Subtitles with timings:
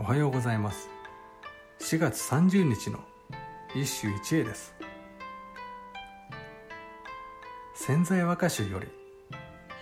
[0.00, 0.88] おはようございます。
[1.80, 3.00] 4月30日の
[3.74, 4.72] 一首一会です。
[7.74, 8.86] 潜在和歌集より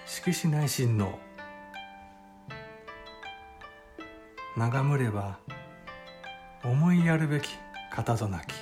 [0.06, 1.18] 色紙内親王
[4.56, 5.38] 眺むれば
[6.64, 7.50] 思いやるべき
[7.92, 8.54] 片ぞなき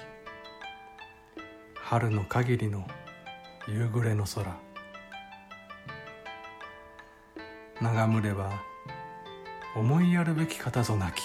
[1.77, 2.85] 春の限りの
[3.69, 4.57] 夕暮れの空。
[7.81, 8.51] 眺むれば
[9.77, 11.23] 思いやるべき片ぞなき。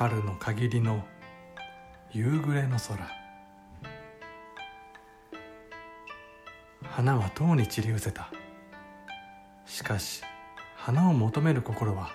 [0.00, 1.04] 春の限りの
[2.10, 3.06] 夕暮れの空。
[6.88, 8.30] 花はとうに散り失せた。
[9.66, 10.22] しかし
[10.74, 12.12] 花を求める心は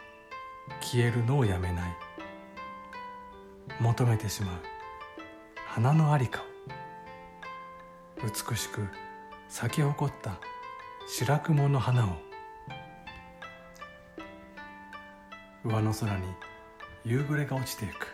[0.81, 1.95] 消えるのをやめない。
[3.79, 4.55] 求めてしまう。
[5.67, 6.43] 花の在りかを。
[8.23, 8.87] 美しく
[9.47, 10.39] 咲き誇った。
[11.07, 12.17] 白雲の花を。
[15.63, 16.25] 上の空に
[17.07, 18.07] 夕暮れが落ちていく。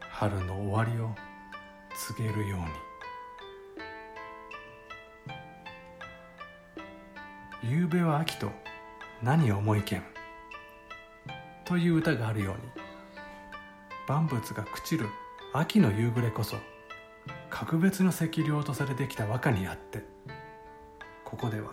[0.00, 1.14] 春の終わりを
[1.94, 2.60] 告げるよう
[7.64, 7.72] に。
[7.72, 8.50] 夕べは秋と
[9.22, 10.02] 何思いけん？
[11.64, 12.60] という歌があるように。
[14.06, 15.08] 万物が朽ちる
[15.54, 16.56] 秋の夕暮れこそ
[17.48, 20.04] 格別の赤涼とされてきた和歌にあって
[21.24, 21.70] ここでは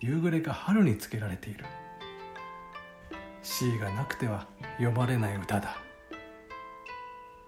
[0.00, 1.64] 夕暮れが春につけられている。
[3.44, 4.46] C がなくては
[4.78, 5.76] 読まれない歌だ。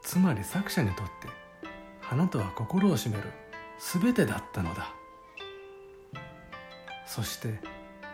[0.03, 1.29] つまり作者にとって
[2.01, 3.25] 花とは心を占める
[3.79, 4.93] 全てだったのだ。
[7.07, 7.55] そして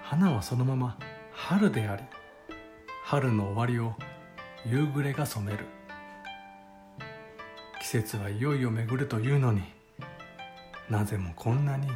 [0.03, 0.97] 花はそのまま
[1.33, 2.05] 春であり
[3.05, 3.95] 春の終わりを
[4.65, 5.67] 夕暮れが染める。
[7.81, 9.63] 季節はいよいよ巡るというのに
[10.89, 11.89] なぜもこんなに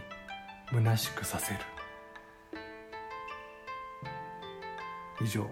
[0.72, 1.60] 虚しくさせる。
[5.22, 5.48] 以上。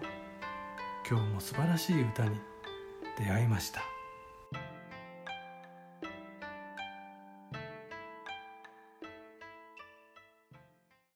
[1.07, 2.39] 今日も素晴らしい歌に
[3.19, 3.94] 出会いました。